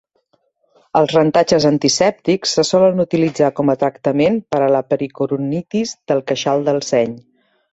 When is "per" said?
4.55-4.63